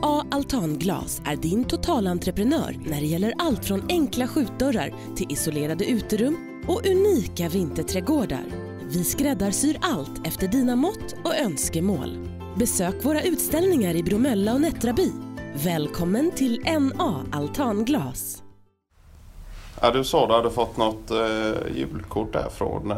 [0.00, 6.62] NA Altanglas är din totalentreprenör när det gäller allt från enkla skjutdörrar till isolerade uterum
[6.66, 8.44] och unika vinterträdgårdar.
[8.88, 12.28] Vi skräddarsyr allt efter dina mått och önskemål.
[12.56, 15.12] Besök våra utställningar i Bromölla och Nättraby.
[15.64, 18.42] Välkommen till NA Altanglas.
[19.80, 22.90] Ja, du sa att du hade fått något eh, julkort där från...
[22.90, 22.96] Eh,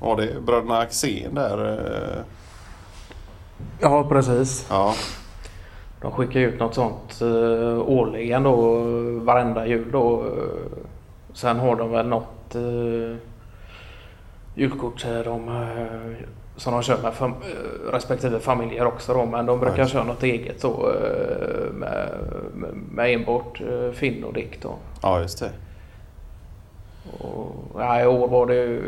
[0.00, 1.72] var det bröderna Axén där?
[1.72, 2.24] Eh,
[3.80, 4.66] Ja, precis.
[4.68, 4.94] ja,
[6.02, 8.80] De skickar ut något sånt uh, årligen då,
[9.24, 10.20] varenda jul då.
[10.26, 10.78] eh.
[11.32, 13.16] sen har de väl något uh,
[14.54, 19.26] julkort de, eh, som de kör med fam eh, respektive familjer också då.
[19.26, 19.86] Men de brukar Ja.
[19.86, 22.08] köra något eget så eh, med,
[22.92, 23.60] med, enbart
[23.92, 24.74] Finn och Dick då.
[25.02, 25.50] ja, just det.
[27.20, 28.82] Och, ja, I år var det ju...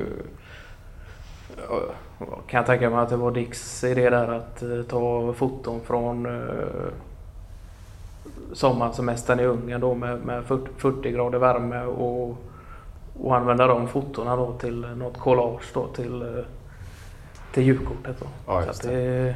[2.46, 6.26] Kan jag tänka mig att det var Dicks idé där att eh, ta foton från
[8.52, 12.36] sommarsemestern i Ungern då med, med 40, 40 grader värme och,
[13.20, 16.44] och använda de fotona då till något collage då till, eh,
[17.54, 18.26] till julkortet då.
[18.46, 19.34] Ja, Så det.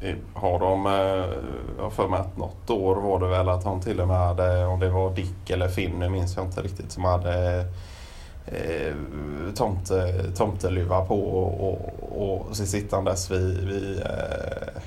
[0.00, 0.14] det.
[0.34, 0.86] Har de...
[0.86, 1.34] Eh,
[1.78, 4.64] jag för mig att något år var det väl att de till och med hade,
[4.66, 7.64] om det var Dick eller Finn, nu minns jag inte riktigt, som hade
[8.46, 8.94] eh,
[9.54, 14.82] tomte, tomteluva på och, och, och sittandes vid, vid eh,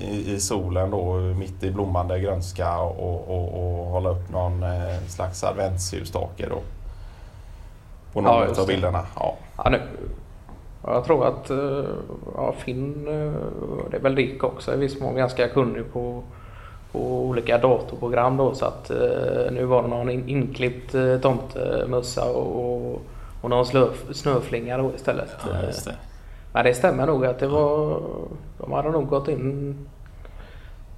[0.00, 4.98] i, i solen då mitt i blommande grönska och, och, och hålla upp någon eh,
[5.08, 6.58] slags adventsljusstake då.
[8.12, 9.06] På Ja, någon just av bilderna.
[9.16, 9.36] Ja.
[9.56, 9.80] Ja, nu,
[10.84, 11.84] jag tror att eh,
[12.34, 13.32] ja, Finn, eh,
[13.90, 16.22] det är väl Dick också i viss mån ganska kunnig på,
[16.92, 18.90] på olika datorprogram då så att
[19.50, 23.02] nu var det någon in, inklippt tomtemössa och,
[23.42, 23.66] och någon
[24.12, 25.28] snöflinga då istället.
[25.46, 25.72] Ja,
[26.54, 26.74] just det.
[26.74, 28.00] Stämmer nog att det var,
[28.58, 29.78] de hade nog gått in,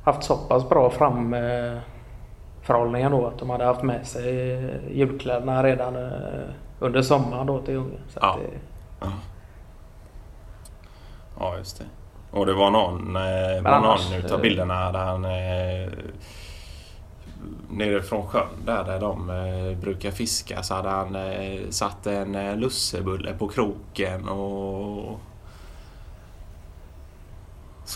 [0.05, 1.79] haft så pass bra fram eh,
[3.11, 4.25] då att de hade haft med sig
[4.91, 6.11] julkläderna redan eh,
[6.79, 8.01] under sommaren då till Ungern.
[8.09, 8.31] Så Ja.
[8.33, 8.39] att
[9.01, 9.09] det,
[11.41, 11.85] Ja, just det.
[12.39, 15.93] Och det var någon, eh, var annars, någon utav bilderna där han eh,
[17.71, 22.35] nere från sjön där, där de eh, brukar fiska så hade han eh, satt en
[22.35, 25.21] eh, lussebulle på kroken och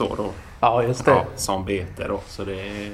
[0.08, 0.26] så då.
[0.60, 1.10] Ja, just det.
[1.10, 2.20] Ja, som bete då.
[2.26, 2.90] Så det är...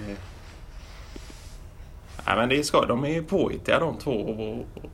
[2.27, 2.85] Nej, men det är skoj.
[2.89, 4.91] De är ju påhittiga de två och- och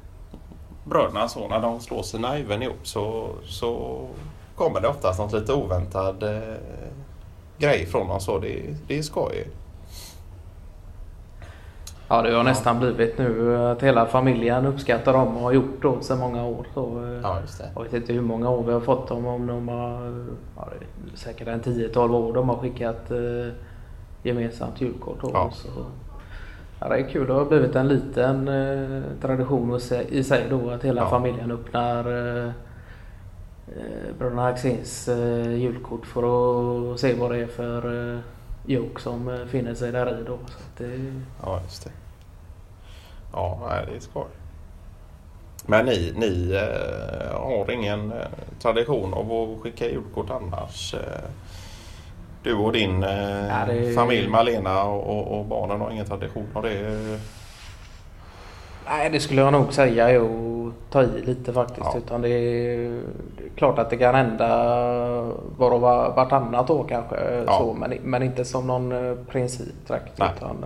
[0.84, 1.28] bröderna.
[1.28, 4.00] Så när de slår sina huvuden ihop så, så
[4.56, 6.54] kommer det oftast något lite oväntad eh,
[7.58, 8.20] grej från dem.
[8.20, 9.46] Så det, det är skoj.
[12.12, 16.00] Ja, det har nästan blivit nu att hela familjen uppskattar dem och har gjort då
[16.00, 16.66] sedan många år.
[16.74, 17.38] Så, eh, Ja.
[17.74, 19.26] Jag vet inte hur många år vi har fått dem.
[19.26, 20.24] Om de har,
[20.56, 20.68] ja,
[21.14, 23.52] säkert en 10-12 år de har skickat eh,
[24.22, 25.18] gemensamt julkort.
[25.22, 25.50] Ja.
[25.52, 25.68] så,
[26.80, 27.26] ja, det är kul.
[27.26, 29.76] Det har blivit en liten eh, tradition
[30.10, 31.08] i sig- då att hela Ja.
[31.08, 31.98] familjen öppnar
[32.38, 32.46] eh,
[33.68, 36.22] eh, Bröderna Axéns eh, julkort för
[36.92, 38.18] att se vad det är för eh,
[38.66, 40.38] joke som eh, finner sig där i då.
[40.46, 41.12] Så det,
[41.44, 41.90] Ja, just det.
[43.32, 44.24] Ja, nej, det är skoj.
[45.66, 48.18] Men ni, ni eh, har ingen eh,
[48.62, 50.94] tradition av att skicka julkort annars?
[50.94, 51.00] Eh,
[52.42, 56.62] du och din eh, Ja, det- familj Malena och, och, barnen har ingen tradition av
[56.62, 57.18] det?
[58.86, 61.86] Nej, det skulle jag nog säga är att ta i lite faktiskt.
[61.92, 61.98] Ja.
[61.98, 63.02] Utan det är,
[63.38, 64.48] det är klart att det kan hända
[65.56, 67.16] var och var, vartannat år kanske.
[67.46, 67.58] Ja.
[67.58, 70.18] Så, men, men inte som någon eh, princip direkt.
[70.18, 70.28] Nej.
[70.36, 70.64] Utan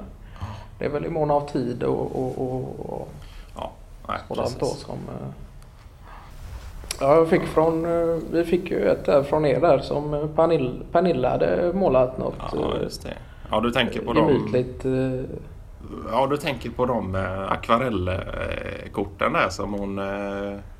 [0.78, 3.08] det är väl i mån av tid och, och, och, och
[3.56, 3.70] Ja,
[4.08, 4.94] nej, sådant då som...
[4.94, 5.26] eh,
[7.00, 10.26] Ja, jag fick från, eh, vi fick ju ett där från er där som eh,
[10.26, 13.14] Pernilla, Pernilla hade målat något Ja, just det.
[13.50, 14.84] Ja, du tänker på de, gemytligt.
[14.84, 15.20] eh,
[16.12, 17.14] ja, du tänker på de
[17.48, 19.96] akvarellkorten där som hon...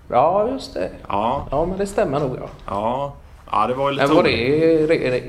[0.09, 0.91] Ja, just det.
[1.09, 2.49] ja, Ja, men det stämmer nog ja.
[2.67, 3.13] ja.
[3.51, 5.23] Ja, det var ju lite Men var det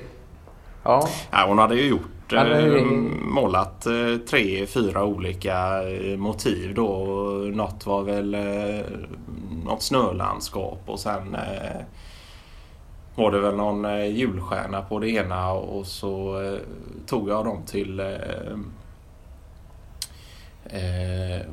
[0.83, 1.07] ja.
[1.31, 2.01] Ja, hon hade ju gjort
[2.31, 2.83] Ja, men- eh,
[3.25, 7.05] målat eh, tre, fyra olika eh, motiv då.
[7.53, 8.37] Något var väl
[9.65, 11.37] något snölandskap och sen
[13.15, 16.41] var det väl någon julstjärna på det ena och så
[17.07, 18.05] tog jag dem till eh,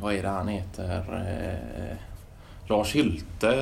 [0.01, 0.99] vad är det han heter?
[1.29, 1.97] Eh,
[2.69, 3.55] Lars Hylte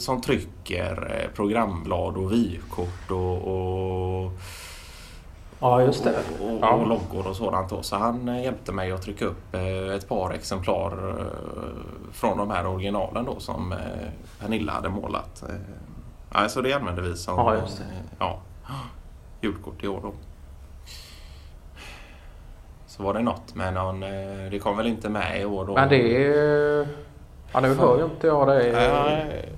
[0.00, 4.32] som trycker programblad och vykort och, och
[5.60, 6.18] ja, just det.
[6.44, 6.70] och, Ja.
[6.70, 7.70] och loggor och sådant.
[7.70, 7.82] Då.
[7.82, 11.24] Så han eh, hjälpte mig att trycka upp eh, ett par exemplar eh,
[12.12, 13.74] från de här originalen då som
[14.40, 15.44] Pernilla hade målat.
[16.34, 17.84] Ja, så det använde vi som Ja, just det.
[18.18, 18.38] ja,
[19.40, 20.00] julkort i år.
[20.02, 20.12] Då.
[22.86, 24.00] så var det något med någon...
[24.50, 25.74] Det kom väl inte med i år då.
[25.74, 26.88] Men det är...
[27.52, 28.72] Ja, nu hör ju inte jag dig.
[28.72, 29.48] Nej,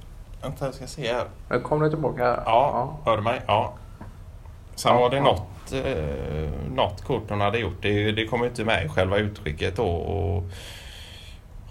[0.42, 1.24] vänta jag ska se här.
[1.50, 2.42] Nu kom du tillbaka.
[2.46, 3.42] Ja, hör du mig?
[3.46, 3.72] Ja.
[4.74, 7.82] Sen var det något, eh, något kort hon hade gjort.
[7.82, 9.86] Det, det kom inte med i själva utskicket då.
[9.86, 10.44] Och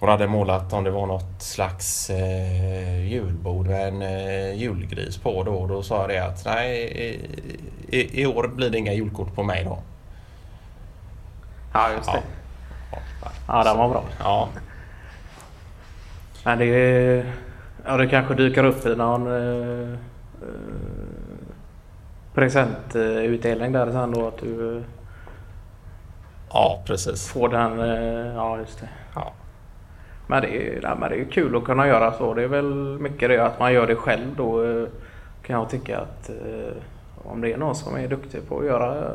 [0.00, 5.42] hon hade målat om det var något slags eh, julbord med en eh, julgris på
[5.42, 5.52] då.
[5.52, 7.20] Och då sa jag det att nej, i,
[7.98, 9.78] i, i år blir det inga julkort på mig då.
[11.72, 12.22] Ja, just det.
[12.92, 12.98] Ja.
[13.48, 14.04] Ja, den var bra.
[14.18, 14.48] Ja,
[16.44, 17.24] Men det.
[17.86, 19.92] Ja, det kanske dyker upp i någon eh,
[20.42, 20.48] eh,
[22.34, 24.82] presentutdelning där sen då att du eh,
[26.52, 27.28] ja precis.
[27.28, 27.80] får den...
[27.80, 28.88] Eh, ja, just det.
[29.14, 29.32] Ja.
[30.26, 32.34] Men det, är, ja, men det är kul att kunna göra så.
[32.34, 34.86] Det är väl mycket det att man gör det själv då eh,
[35.42, 36.30] kan jag tycka att
[37.24, 39.14] om det är någon som är duktig på att göra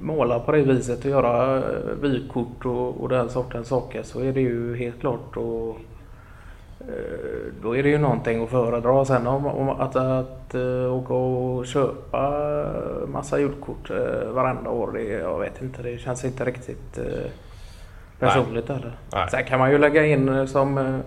[0.00, 1.62] måla på det viset och göra
[2.02, 5.74] vykort och, och den sortens saker så är det ju helt klart eh,
[7.62, 11.66] då är det ju någonting att föredra sen om, om att, att uh, åka och
[11.66, 12.64] köpa
[13.06, 14.92] massa julkort uh, varenda år.
[14.92, 16.98] Det, jag vet inte, det känns inte riktigt
[18.18, 18.92] personligt heller.
[19.12, 19.28] Nej.
[19.30, 21.00] Sen kan man ju lägga in eh, som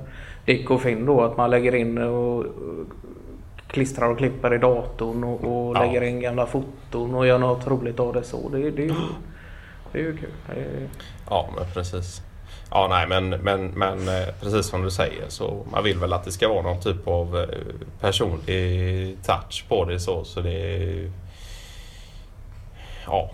[0.46, 2.46] Dick och Finn då att man lägger in och
[3.68, 5.84] klistrar och klipper i datorn och, och Ja.
[5.84, 8.50] lägger in gamla foton och gör något roligt av det så.
[8.50, 8.88] Det, det,
[9.92, 10.30] det är ju kul.
[11.30, 12.22] Ja, men precis.
[12.72, 16.24] Ja, nej, men, men, men eh, precis som du säger så man vill väl att
[16.24, 17.48] det ska vara någon typ av eh,
[18.00, 20.24] personlig touch på det så.
[20.24, 21.12] Så det.
[23.06, 23.32] Ja,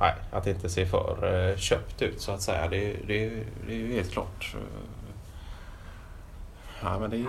[0.00, 2.68] nej, att det inte ser för eh, köpt ut så att säga.
[2.68, 3.30] Det, det,
[3.66, 4.54] det är ju helt klart.
[6.82, 7.24] Ja, men det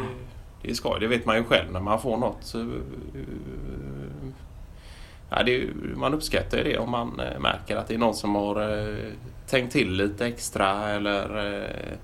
[0.62, 1.00] det är skoj.
[1.00, 2.56] Det vet man ju själv när man får något.
[5.30, 8.16] Så, Ja, det man uppskattar ju det om man eh, märker att det är någon
[8.16, 9.12] som har eh,
[9.48, 11.98] tänkt till lite extra eller eh,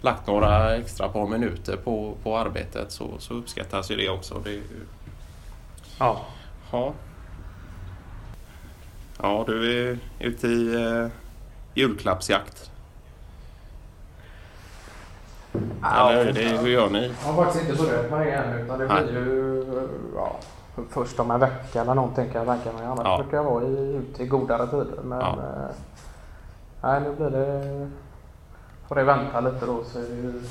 [0.00, 4.42] lagt några extra par minuter på, på arbetet så, så uppskattas ju det också.
[4.44, 4.60] Det
[5.98, 6.20] ja.
[6.72, 6.92] ja.
[9.22, 11.08] ja, du är ute i eh,
[11.74, 12.70] julklappsjakt.
[15.84, 17.10] Eller det, hur gör ni?
[17.24, 19.04] Jag har faktiskt inte börjat med det än utan det Nej.
[19.04, 19.64] blir ju
[20.14, 20.38] ja,
[20.90, 22.86] först om en vecka eller någonting kan jag tänka mig.
[22.86, 23.16] Annars Ja.
[23.22, 25.02] brukar jag vara i, ute i godare tider.
[25.04, 25.28] Men Ja.
[25.32, 25.74] eh,
[26.82, 27.90] nej, nu blir det...
[28.88, 30.42] Får det vänta lite då så är det ju...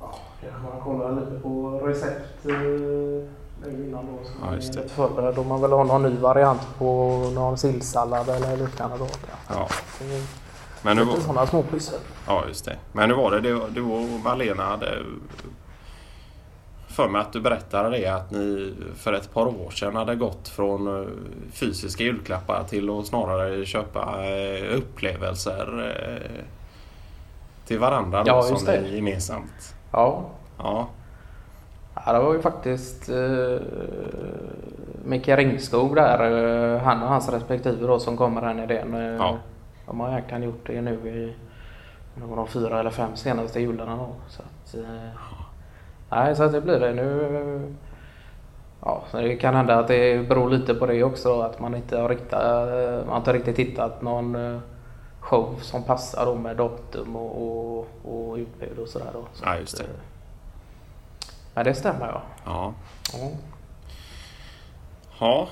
[0.00, 2.52] Ja, kanske man kollar lite på recept eh,
[3.64, 4.24] nu innan då.
[4.24, 4.88] Så Ja, just det.
[4.88, 9.06] förberedd om man vill ha någon ny variant på någon sillsallad eller liknande då.
[9.48, 9.68] Ja.
[10.82, 11.98] Men nu, var- Lite sådana små pyssel.
[12.26, 12.76] Ja, just det.
[12.92, 13.40] Men hur var det?
[13.70, 14.98] Du och Malena hade
[16.92, 20.48] för mig att du berättade det att ni för ett par år sedan hade gått
[20.48, 21.08] från eh,
[21.52, 26.44] fysiska julklappar till att snarare köpa eh, upplevelser eh,
[27.66, 28.80] till varandra då, Ja, som just det.
[28.80, 29.74] ni gemensamt.
[29.92, 30.24] Ja,
[30.58, 30.88] Ja,
[32.06, 33.56] Ja, det var ju faktiskt eh,
[35.04, 38.94] Micke Ringskog där, han och hans respektive då som kommer den idén.
[39.18, 39.36] Ja.
[39.86, 41.34] De har egentligen gjort det nu i
[42.36, 44.08] de fyra eller fem senaste jularna då.
[44.28, 45.08] Så att, eh,
[46.14, 47.36] nej, så att det blir det nu.
[47.36, 47.74] eh,
[48.84, 51.98] Ja, så det kan hända att det beror lite på det också att man inte
[51.98, 54.58] har riktigt, eh, man har inte riktigt hittat någon eh,
[55.20, 59.10] show som passar då med datum och, och, och utbud och sådär.
[59.32, 59.84] Så Ja, just det.
[59.84, 59.90] eh,
[61.54, 62.22] Men det stämmer ja.
[62.44, 62.72] ja.
[63.12, 63.28] ja.
[65.20, 65.48] Ja,